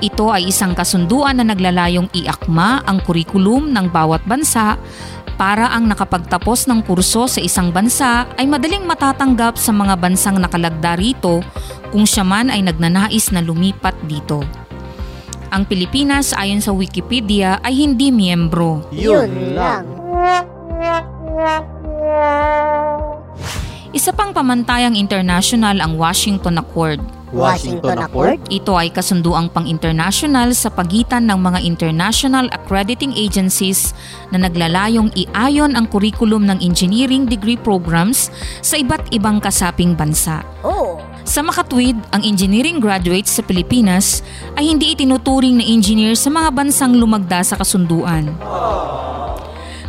Ito 0.00 0.32
ay 0.32 0.48
isang 0.48 0.72
kasunduan 0.72 1.38
na 1.38 1.44
naglalayong 1.44 2.08
iakma 2.16 2.80
ang 2.88 3.04
kurikulum 3.04 3.68
ng 3.68 3.92
bawat 3.92 4.24
bansa 4.24 4.80
para 5.40 5.72
ang 5.72 5.88
nakapagtapos 5.88 6.68
ng 6.68 6.84
kurso 6.84 7.24
sa 7.24 7.40
isang 7.40 7.72
bansa 7.72 8.28
ay 8.36 8.44
madaling 8.44 8.84
matatanggap 8.84 9.56
sa 9.56 9.72
mga 9.72 9.96
bansang 9.96 10.36
nakalagda 10.36 11.00
rito 11.00 11.40
kung 11.88 12.04
siya 12.04 12.28
man 12.28 12.52
ay 12.52 12.60
nagnanais 12.60 13.32
na 13.32 13.40
lumipat 13.40 13.96
dito. 14.04 14.44
Ang 15.48 15.64
Pilipinas 15.64 16.36
ayon 16.36 16.60
sa 16.60 16.76
Wikipedia 16.76 17.56
ay 17.64 17.72
hindi 17.72 18.12
miyembro. 18.12 18.84
Yun 18.92 19.56
lang. 19.56 19.88
Isa 23.96 24.12
pang 24.12 24.36
pamantayang 24.36 24.94
international 24.94 25.80
ang 25.80 25.96
Washington 25.96 26.60
Accord. 26.60 27.00
Washington 27.30 28.02
Accord? 28.02 28.42
Ito 28.50 28.74
ay 28.74 28.90
kasunduang 28.90 29.50
pang-international 29.54 30.54
sa 30.54 30.68
pagitan 30.70 31.30
ng 31.30 31.38
mga 31.38 31.58
international 31.62 32.50
accrediting 32.50 33.14
agencies 33.14 33.94
na 34.34 34.42
naglalayong 34.42 35.14
iayon 35.14 35.78
ang 35.78 35.86
kurikulum 35.86 36.46
ng 36.46 36.58
engineering 36.62 37.26
degree 37.26 37.58
programs 37.58 38.30
sa 38.60 38.78
iba't 38.78 39.14
ibang 39.14 39.38
kasaping 39.38 39.94
bansa. 39.94 40.42
Oh. 40.66 40.98
Sa 41.22 41.46
makatwid, 41.46 41.94
ang 42.10 42.26
engineering 42.26 42.82
graduates 42.82 43.38
sa 43.38 43.42
Pilipinas 43.46 44.26
ay 44.58 44.66
hindi 44.66 44.98
itinuturing 44.98 45.62
na 45.62 45.66
engineer 45.66 46.18
sa 46.18 46.26
mga 46.32 46.50
bansang 46.50 46.98
lumagda 46.98 47.46
sa 47.46 47.54
kasunduan. 47.54 48.26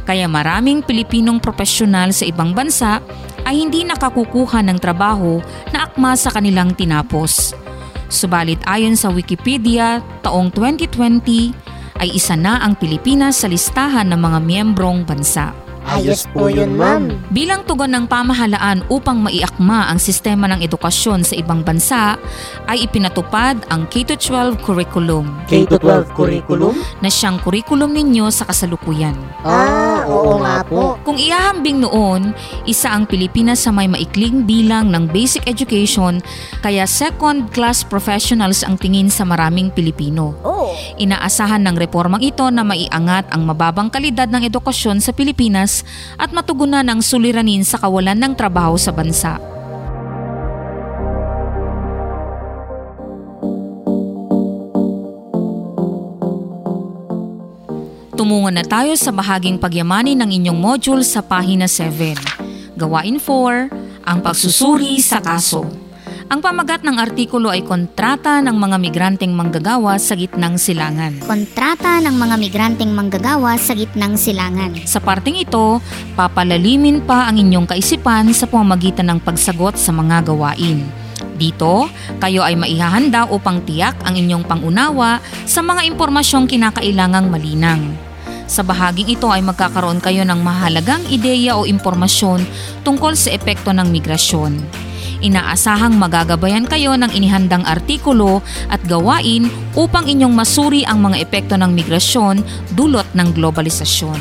Kaya 0.05 0.25
maraming 0.25 0.81
Pilipinong 0.81 1.39
profesional 1.39 2.11
sa 2.11 2.25
ibang 2.25 2.51
bansa 2.51 2.99
ay 3.45 3.65
hindi 3.67 3.85
nakakukuha 3.85 4.65
ng 4.65 4.77
trabaho 4.81 5.39
na 5.69 5.87
akma 5.89 6.17
sa 6.17 6.33
kanilang 6.33 6.73
tinapos. 6.73 7.53
Subalit 8.11 8.59
ayon 8.67 8.99
sa 8.99 9.07
Wikipedia, 9.07 10.03
taong 10.19 10.51
2020 10.51 11.55
ay 12.01 12.09
isa 12.11 12.33
na 12.33 12.59
ang 12.59 12.73
Pilipinas 12.75 13.39
sa 13.39 13.47
listahan 13.47 14.09
ng 14.09 14.19
mga 14.19 14.39
miyembrong 14.41 15.05
bansa. 15.05 15.60
Ayos 15.81 16.29
po 16.29 16.45
yun, 16.45 16.77
ma'am. 16.77 17.09
Bilang 17.33 17.65
tugon 17.65 17.89
ng 17.89 18.05
pamahalaan 18.05 18.85
upang 18.87 19.17
maiakma 19.17 19.89
ang 19.89 19.97
sistema 19.97 20.45
ng 20.45 20.61
edukasyon 20.61 21.25
sa 21.25 21.33
ibang 21.33 21.65
bansa, 21.65 22.21
ay 22.69 22.85
ipinatupad 22.85 23.65
ang 23.73 23.89
K-12 23.89 24.61
curriculum 24.61 25.25
K-12 25.49 26.13
curriculum? 26.13 26.77
na 27.01 27.09
siyang 27.09 27.41
curriculum 27.41 27.91
ninyo 27.97 28.29
sa 28.29 28.45
kasalukuyan. 28.45 29.17
Ah, 29.41 30.05
oo 30.05 30.37
nga 30.45 30.61
po. 30.61 31.01
Kung 31.01 31.17
iahambing 31.17 31.81
noon, 31.81 32.37
isa 32.69 32.93
ang 32.93 33.09
Pilipinas 33.09 33.65
sa 33.65 33.73
may 33.73 33.89
maikling 33.89 34.45
bilang 34.45 34.93
ng 34.93 35.09
basic 35.09 35.49
education 35.49 36.21
kaya 36.61 36.85
second-class 36.85 37.81
professionals 37.89 38.61
ang 38.61 38.77
tingin 38.77 39.09
sa 39.09 39.25
maraming 39.25 39.73
Pilipino. 39.73 40.37
Oh. 40.45 40.77
Inaasahan 41.01 41.65
ng 41.65 41.75
reformang 41.75 42.21
ito 42.21 42.45
na 42.53 42.61
maiangat 42.61 43.33
ang 43.33 43.49
mababang 43.49 43.89
kalidad 43.89 44.29
ng 44.29 44.45
edukasyon 44.45 45.01
sa 45.01 45.09
Pilipinas 45.11 45.70
at 46.19 46.35
matugunan 46.35 46.83
ang 46.83 46.99
suliranin 46.99 47.63
sa 47.63 47.79
kawalan 47.79 48.19
ng 48.19 48.33
trabaho 48.35 48.75
sa 48.75 48.91
bansa. 48.91 49.39
Tumungo 58.21 58.53
na 58.53 58.61
tayo 58.61 58.93
sa 58.99 59.09
bahaging 59.09 59.57
pagyamanin 59.57 60.19
ng 60.19 60.29
inyong 60.29 60.59
module 60.61 61.01
sa 61.01 61.25
pahina 61.25 61.65
7. 61.65 62.77
Gawain 62.77 63.17
4, 63.17 64.05
ang 64.05 64.19
pagsusuri 64.21 65.01
sa 65.01 65.17
kaso. 65.17 65.90
Ang 66.31 66.39
pamagat 66.39 66.87
ng 66.87 66.95
artikulo 66.95 67.51
ay 67.51 67.59
kontrata 67.59 68.39
ng 68.39 68.55
mga 68.55 68.79
migranteng 68.79 69.35
manggagawa 69.35 69.99
sa 69.99 70.15
gitnang 70.15 70.55
silangan. 70.55 71.19
Kontrata 71.27 71.99
ng 71.99 72.15
mga 72.15 72.35
migranteng 72.39 72.87
manggagawa 72.95 73.59
sa 73.59 73.75
gitnang 73.75 74.15
silangan. 74.15 74.71
Sa 74.87 75.03
parteng 75.03 75.35
ito, 75.35 75.83
papalalimin 76.15 77.03
pa 77.03 77.27
ang 77.27 77.35
inyong 77.35 77.67
kaisipan 77.67 78.31
sa 78.31 78.47
pamamagitan 78.47 79.11
ng 79.11 79.19
pagsagot 79.19 79.75
sa 79.75 79.91
mga 79.91 80.31
gawain. 80.31 80.87
Dito, 81.35 81.91
kayo 82.23 82.47
ay 82.47 82.55
maihahanda 82.55 83.27
upang 83.27 83.67
tiyak 83.67 83.99
ang 84.07 84.15
inyong 84.15 84.47
pangunawa 84.47 85.19
sa 85.43 85.59
mga 85.59 85.83
impormasyong 85.83 86.47
kinakailangang 86.47 87.27
malinang. 87.27 87.91
Sa 88.47 88.63
bahaging 88.63 89.19
ito 89.19 89.27
ay 89.27 89.43
magkakaroon 89.43 89.99
kayo 89.99 90.23
ng 90.23 90.39
mahalagang 90.39 91.03
ideya 91.11 91.59
o 91.59 91.67
impormasyon 91.67 92.39
tungkol 92.87 93.19
sa 93.19 93.35
epekto 93.35 93.75
ng 93.75 93.91
migrasyon. 93.91 94.90
Inaasahang 95.21 95.93
magagabayan 96.01 96.65
kayo 96.65 96.97
ng 96.97 97.13
inihandang 97.13 97.61
artikulo 97.61 98.41
at 98.73 98.81
gawain 98.89 99.53
upang 99.77 100.09
inyong 100.09 100.33
masuri 100.33 100.81
ang 100.81 100.97
mga 101.05 101.21
epekto 101.21 101.53
ng 101.61 101.69
migrasyon 101.69 102.41
dulot 102.73 103.05
ng 103.13 103.29
globalisasyon. 103.37 104.17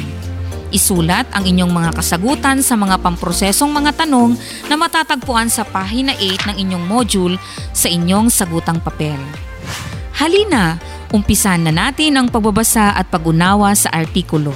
Isulat 0.71 1.27
ang 1.35 1.49
inyong 1.49 1.73
mga 1.73 1.91
kasagutan 1.97 2.63
sa 2.63 2.77
mga 2.77 3.01
pamprosesong 3.03 3.73
mga 3.73 4.05
tanong 4.05 4.37
na 4.69 4.77
matatagpuan 4.77 5.51
sa 5.51 5.67
pahina 5.67 6.15
8 6.15 6.47
ng 6.53 6.57
inyong 6.69 6.85
module 6.85 7.35
sa 7.73 7.91
inyong 7.91 8.31
sagutang 8.31 8.79
papel. 8.79 9.19
Halina, 10.21 10.77
umpisan 11.17 11.65
na 11.65 11.73
natin 11.73 12.21
ang 12.21 12.29
pagbabasa 12.29 12.93
at 12.93 13.09
pag-unawa 13.09 13.73
sa 13.75 13.89
artikulo. 13.91 14.53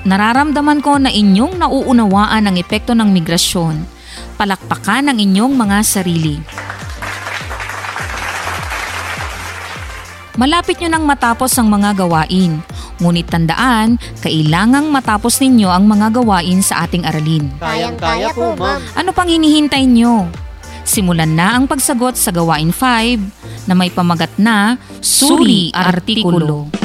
Nararamdaman 0.00 0.80
ko 0.80 0.96
na 0.96 1.12
inyong 1.12 1.60
nauunawaan 1.60 2.48
ang 2.48 2.56
epekto 2.56 2.96
ng 2.96 3.12
migrasyon. 3.12 3.84
Palakpakan 4.40 5.12
ang 5.12 5.18
inyong 5.20 5.52
mga 5.52 5.78
sarili. 5.84 6.40
Malapit 10.40 10.80
nyo 10.80 10.88
nang 10.88 11.04
matapos 11.04 11.52
ang 11.60 11.68
mga 11.68 12.00
gawain. 12.00 12.64
Ngunit 12.96 13.28
tandaan, 13.28 14.00
kailangang 14.24 14.88
matapos 14.88 15.36
ninyo 15.36 15.68
ang 15.68 15.84
mga 15.84 16.16
gawain 16.16 16.64
sa 16.64 16.88
ating 16.88 17.04
aralin. 17.04 17.52
Kayang-kaya 17.60 18.32
po, 18.32 18.56
ma'am. 18.56 18.80
Ano 18.96 19.12
pang 19.12 19.28
hinihintay 19.28 19.84
nyo? 19.84 20.32
Simulan 20.88 21.36
na 21.36 21.60
ang 21.60 21.68
pagsagot 21.68 22.16
sa 22.16 22.32
gawain 22.32 22.72
5 22.72 23.68
na 23.68 23.76
may 23.76 23.92
pamagat 23.92 24.32
na 24.40 24.80
Suri 25.04 25.68
Artikulo. 25.76 26.79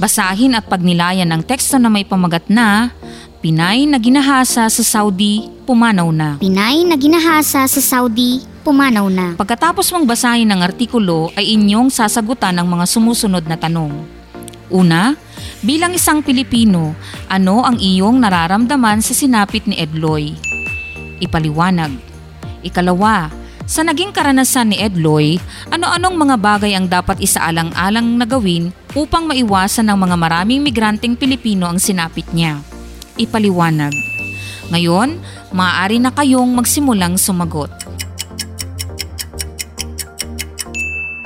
Basahin 0.00 0.56
at 0.56 0.64
pagnilayan 0.64 1.28
ang 1.28 1.44
teksto 1.44 1.76
na 1.76 1.92
may 1.92 2.08
pamagat 2.08 2.48
na 2.48 2.88
Pinay 3.40 3.88
na 3.88 3.96
ginahasa 3.96 4.68
sa 4.68 4.84
Saudi, 4.84 5.48
pumanaw 5.64 6.12
na. 6.12 6.36
Pinay 6.36 6.84
na 6.84 6.92
ginahasa 6.92 7.64
sa 7.64 7.80
Saudi, 7.80 8.44
pumanaw 8.60 9.08
na. 9.08 9.32
Pagkatapos 9.32 9.88
mong 9.96 10.04
basahin 10.04 10.52
ang 10.52 10.60
artikulo 10.60 11.32
ay 11.32 11.56
inyong 11.56 11.88
sasagutan 11.88 12.60
ang 12.60 12.68
mga 12.68 12.84
sumusunod 12.84 13.40
na 13.48 13.56
tanong. 13.56 13.96
Una, 14.68 15.16
bilang 15.64 15.96
isang 15.96 16.20
Pilipino, 16.20 16.92
ano 17.32 17.64
ang 17.64 17.80
iyong 17.80 18.20
nararamdaman 18.20 19.00
sa 19.00 19.16
sinapit 19.16 19.64
ni 19.64 19.80
Edloy? 19.80 20.36
Ipaliwanag. 21.24 21.96
Ikalawa, 22.60 23.32
sa 23.64 23.80
naging 23.80 24.12
karanasan 24.12 24.76
ni 24.76 24.84
Edloy, 24.84 25.40
ano-anong 25.72 26.28
mga 26.28 26.36
bagay 26.36 26.76
ang 26.76 26.92
dapat 26.92 27.24
isaalang-alang 27.24 28.20
na 28.20 28.28
gawin 28.28 28.68
upang 28.94 29.30
maiwasan 29.30 29.86
ng 29.86 29.98
mga 29.98 30.16
maraming 30.18 30.60
migranteng 30.62 31.14
Pilipino 31.14 31.70
ang 31.70 31.78
sinapit 31.78 32.26
niya? 32.34 32.58
Ipaliwanag. 33.14 33.94
Ngayon, 34.70 35.18
maaari 35.54 35.98
na 36.02 36.10
kayong 36.10 36.50
magsimulang 36.54 37.14
sumagot. 37.18 37.70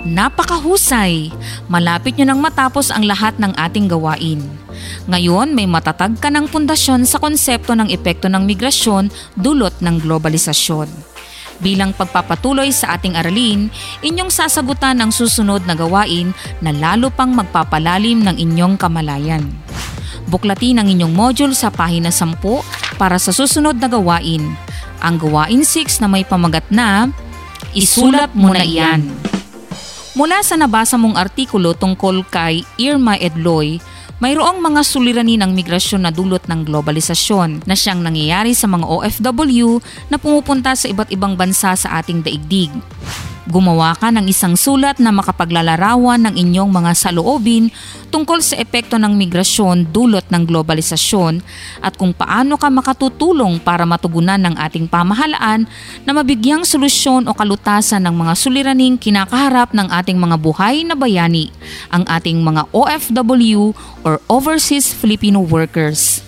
Napakahusay! 0.04 1.32
Malapit 1.64 2.20
nyo 2.20 2.28
nang 2.28 2.40
matapos 2.44 2.92
ang 2.92 3.08
lahat 3.08 3.40
ng 3.40 3.56
ating 3.56 3.88
gawain. 3.88 4.44
Ngayon, 5.08 5.56
may 5.56 5.64
matatag 5.64 6.20
ka 6.20 6.28
ng 6.28 6.48
pundasyon 6.48 7.08
sa 7.08 7.16
konsepto 7.16 7.72
ng 7.72 7.88
epekto 7.88 8.28
ng 8.28 8.44
migrasyon 8.44 9.08
dulot 9.36 9.72
ng 9.80 10.04
globalisasyon. 10.04 11.13
Bilang 11.62 11.94
pagpapatuloy 11.94 12.70
sa 12.74 12.98
ating 12.98 13.14
aralin, 13.14 13.70
inyong 14.02 14.30
sasagutan 14.32 14.98
ang 14.98 15.14
susunod 15.14 15.62
na 15.66 15.78
gawain 15.78 16.34
na 16.58 16.74
lalo 16.74 17.10
pang 17.12 17.30
magpapalalim 17.30 18.22
ng 18.26 18.36
inyong 18.38 18.74
kamalayan. 18.74 19.46
Buklatin 20.26 20.80
ang 20.80 20.88
inyong 20.88 21.14
module 21.14 21.54
sa 21.54 21.68
pahina 21.70 22.10
10 22.10 22.40
para 22.96 23.20
sa 23.20 23.30
susunod 23.30 23.76
na 23.78 23.86
gawain. 23.86 24.42
Ang 25.04 25.16
gawain 25.20 25.62
6 25.62 26.00
na 26.00 26.08
may 26.08 26.24
pamagat 26.24 26.64
na 26.72 27.12
Isulat 27.74 28.30
mo 28.38 28.54
na 28.54 28.62
iyan. 28.62 29.02
Mula 30.14 30.46
sa 30.46 30.54
nabasa 30.54 30.94
mong 30.94 31.18
artikulo 31.18 31.74
tungkol 31.74 32.22
kay 32.30 32.62
Irma 32.78 33.18
Edloy, 33.18 33.82
mayroong 34.24 34.56
mga 34.56 34.80
suliranin 34.88 35.44
ng 35.44 35.52
migrasyon 35.52 36.08
na 36.08 36.08
dulot 36.08 36.40
ng 36.48 36.64
globalisasyon 36.64 37.68
na 37.68 37.76
siyang 37.76 38.00
nangyayari 38.00 38.56
sa 38.56 38.64
mga 38.64 38.88
OFW 38.88 39.84
na 40.08 40.16
pumupunta 40.16 40.72
sa 40.72 40.88
iba't 40.88 41.12
ibang 41.12 41.36
bansa 41.36 41.76
sa 41.76 42.00
ating 42.00 42.24
daigdig. 42.24 42.72
Gumawa 43.44 43.92
ka 43.92 44.08
ng 44.08 44.24
isang 44.24 44.56
sulat 44.56 44.96
na 44.96 45.12
makapaglalarawan 45.12 46.16
ng 46.24 46.34
inyong 46.40 46.72
mga 46.72 46.96
saloobin 46.96 47.68
tungkol 48.08 48.40
sa 48.40 48.56
epekto 48.56 48.96
ng 48.96 49.12
migrasyon 49.12 49.92
dulot 49.92 50.24
ng 50.32 50.48
globalisasyon 50.48 51.44
at 51.84 51.92
kung 52.00 52.16
paano 52.16 52.56
ka 52.56 52.72
makatutulong 52.72 53.60
para 53.60 53.84
matugunan 53.84 54.40
ng 54.40 54.56
ating 54.56 54.88
pamahalaan 54.88 55.68
na 56.08 56.12
mabigyang 56.16 56.64
solusyon 56.64 57.28
o 57.28 57.36
kalutasan 57.36 58.08
ng 58.08 58.16
mga 58.16 58.32
suliraning 58.32 58.96
kinakaharap 58.96 59.76
ng 59.76 59.92
ating 59.92 60.16
mga 60.16 60.40
buhay 60.40 60.80
na 60.80 60.96
bayani, 60.96 61.52
ang 61.92 62.08
ating 62.08 62.40
mga 62.40 62.64
OFW 62.72 63.76
or 64.08 64.24
Overseas 64.32 64.96
Filipino 64.96 65.44
Workers. 65.44 66.24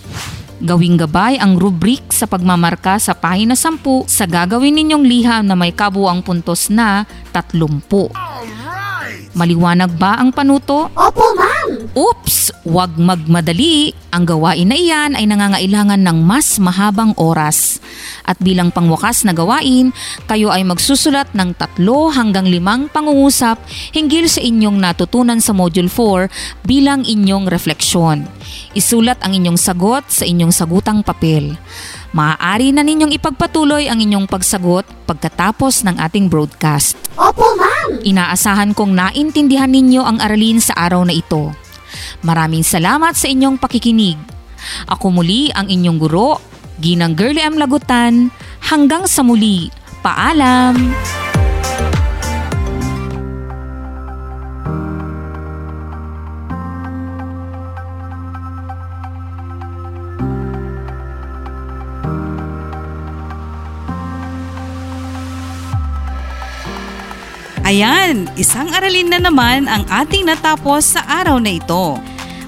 Gawing 0.57 0.97
gabay 0.97 1.37
ang 1.37 1.61
rubrik 1.61 2.09
sa 2.09 2.25
pagmamarka 2.25 2.97
sa 2.97 3.13
pahina 3.13 3.53
10 3.53 4.09
sa 4.09 4.25
gagawin 4.25 4.73
ninyong 4.73 5.05
liham 5.05 5.45
na 5.45 5.53
may 5.53 5.69
kabuang 5.69 6.25
puntos 6.25 6.73
na 6.73 7.05
30. 7.37 8.09
Maliwanag 9.37 9.93
ba 10.01 10.17
ang 10.17 10.33
panuto? 10.33 10.89
Oops! 11.97 12.53
Huwag 12.69 13.01
magmadali. 13.01 13.97
Ang 14.13 14.29
gawain 14.29 14.69
na 14.69 14.77
iyan 14.77 15.17
ay 15.17 15.25
nangangailangan 15.25 15.97
ng 16.05 16.19
mas 16.21 16.61
mahabang 16.61 17.17
oras. 17.17 17.81
At 18.21 18.37
bilang 18.37 18.69
pangwakas 18.69 19.25
na 19.25 19.33
gawain, 19.33 19.97
kayo 20.29 20.53
ay 20.53 20.61
magsusulat 20.69 21.33
ng 21.33 21.57
tatlo 21.57 22.13
hanggang 22.13 22.53
limang 22.53 22.93
pangungusap 22.93 23.57
hinggil 23.97 24.29
sa 24.29 24.45
inyong 24.45 24.77
natutunan 24.77 25.41
sa 25.41 25.57
Module 25.57 25.89
4 25.89 26.69
bilang 26.69 27.01
inyong 27.01 27.49
refleksyon. 27.49 28.29
Isulat 28.77 29.17
ang 29.25 29.33
inyong 29.33 29.57
sagot 29.57 30.05
sa 30.13 30.29
inyong 30.29 30.53
sagutang 30.53 31.01
papel. 31.01 31.57
Maaari 32.13 32.77
na 32.77 32.85
ninyong 32.85 33.17
ipagpatuloy 33.17 33.89
ang 33.89 34.05
inyong 34.05 34.29
pagsagot 34.29 34.85
pagkatapos 35.09 35.81
ng 35.89 35.97
ating 35.97 36.29
broadcast. 36.29 37.01
Opo, 37.17 37.57
ma'am! 37.57 38.05
Inaasahan 38.05 38.77
kong 38.77 38.93
naintindihan 38.93 39.73
ninyo 39.73 40.05
ang 40.05 40.21
aralin 40.21 40.61
sa 40.61 40.77
araw 40.77 41.01
na 41.01 41.17
ito. 41.17 41.57
Maraming 42.25 42.67
salamat 42.67 43.15
sa 43.15 43.27
inyong 43.31 43.57
pakikinig. 43.61 44.19
Ako 44.91 45.15
muli 45.15 45.53
ang 45.55 45.71
inyong 45.71 45.99
guro, 46.01 46.43
Ginang 46.77 47.17
Girly 47.17 47.41
M. 47.41 47.57
Lagutan. 47.57 48.29
Hanggang 48.67 49.09
sa 49.09 49.25
muli, 49.25 49.73
paalam! 50.05 50.77
Ayan, 67.67 68.31
isang 68.39 68.71
aralin 68.71 69.11
na 69.11 69.19
naman 69.19 69.67
ang 69.67 69.83
ating 69.91 70.23
natapos 70.23 70.95
sa 70.95 71.03
araw 71.03 71.43
na 71.43 71.59
ito. 71.59 71.99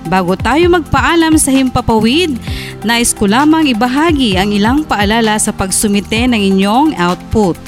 Bago 0.06 0.38
tayo 0.38 0.70
magpaalam 0.70 1.34
sa 1.34 1.50
himpapawid, 1.50 2.38
nais 2.86 3.10
ko 3.10 3.26
lamang 3.26 3.66
ibahagi 3.66 4.38
ang 4.38 4.54
ilang 4.54 4.86
paalala 4.86 5.34
sa 5.42 5.50
pagsumite 5.50 6.30
ng 6.30 6.38
inyong 6.54 6.94
output. 6.94 7.58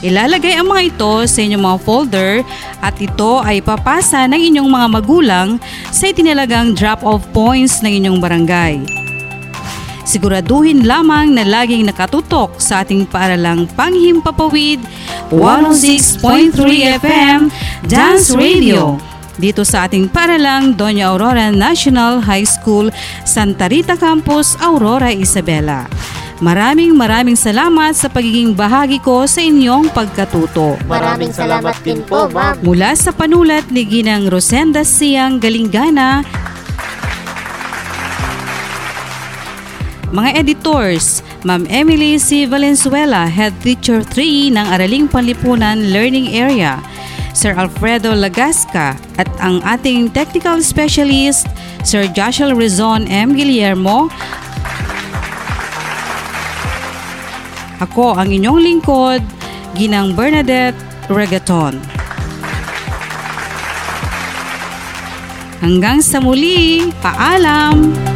Ilalagay 0.00 0.56
ang 0.56 0.72
mga 0.72 0.96
ito 0.96 1.28
sa 1.28 1.44
inyong 1.44 1.60
mga 1.60 1.78
folder 1.84 2.32
at 2.80 2.96
ito 3.04 3.44
ay 3.44 3.60
papasa 3.60 4.24
ng 4.24 4.40
inyong 4.40 4.70
mga 4.72 4.86
magulang 4.88 5.48
sa 5.92 6.08
itinalagang 6.08 6.72
drop-off 6.72 7.20
points 7.36 7.84
ng 7.84 8.00
inyong 8.00 8.16
barangay. 8.16 9.05
Siguraduhin 10.06 10.86
lamang 10.86 11.34
na 11.34 11.42
laging 11.42 11.90
nakatutok 11.90 12.62
sa 12.62 12.86
ating 12.86 13.10
paaralang 13.10 13.66
panghimpapawid 13.74 14.78
106.3 15.34 17.02
FM 17.02 17.50
Dance 17.90 18.30
Radio 18.38 19.02
dito 19.36 19.66
sa 19.68 19.84
ating 19.84 20.08
paralang 20.08 20.72
Doña 20.72 21.12
Aurora 21.12 21.52
National 21.52 22.24
High 22.24 22.48
School, 22.48 22.88
Santa 23.28 23.68
Rita 23.68 23.98
Campus, 24.00 24.56
Aurora, 24.64 25.12
Isabela. 25.12 25.84
Maraming 26.36 26.92
maraming 26.92 27.36
salamat 27.36 27.96
sa 27.96 28.12
pagiging 28.12 28.52
bahagi 28.52 29.00
ko 29.00 29.24
sa 29.24 29.40
inyong 29.40 29.88
pagkatuto. 29.88 30.76
Maraming 30.84 31.32
salamat 31.32 31.72
din 31.80 32.04
po, 32.04 32.28
ma'am. 32.28 32.60
Mula 32.60 32.92
sa 32.92 33.08
panulat 33.08 33.72
ni 33.72 33.88
Ginang 33.88 34.28
Rosenda 34.28 34.84
Siyang 34.84 35.40
Galinggana, 35.40 36.20
Mga 40.14 40.30
editors, 40.38 41.18
Ma'am 41.42 41.66
Emily 41.66 42.14
C. 42.22 42.46
Valenzuela, 42.46 43.26
Head 43.26 43.58
Teacher 43.58 44.06
3 44.06 44.54
ng 44.54 44.66
Araling 44.70 45.10
Panlipunan 45.10 45.90
Learning 45.90 46.30
Area, 46.30 46.78
Sir 47.34 47.58
Alfredo 47.58 48.14
Lagasca 48.14 48.94
at 49.18 49.26
ang 49.42 49.58
ating 49.66 50.14
technical 50.14 50.62
specialist, 50.62 51.50
Sir 51.82 52.06
Joshua 52.14 52.54
Rizon 52.54 53.10
M. 53.10 53.34
Guillermo. 53.34 54.06
Ako 57.82 58.14
ang 58.14 58.30
inyong 58.30 58.62
lingkod, 58.62 59.20
Ginang 59.74 60.14
Bernadette 60.14 60.78
Regaton. 61.10 61.82
Hanggang 65.58 65.98
sa 65.98 66.22
muli, 66.22 66.94
paalam! 67.02 68.15